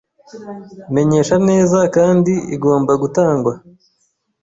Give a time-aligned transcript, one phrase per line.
[0.93, 3.53] Menyesha neza kandi igomba gutangwa